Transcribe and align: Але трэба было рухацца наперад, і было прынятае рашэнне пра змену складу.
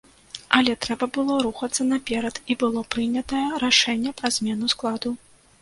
Але 0.59 0.71
трэба 0.85 1.05
было 1.17 1.35
рухацца 1.47 1.85
наперад, 1.93 2.35
і 2.53 2.57
было 2.65 2.85
прынятае 2.97 3.45
рашэнне 3.65 4.17
пра 4.23 4.35
змену 4.39 4.65
складу. 4.75 5.09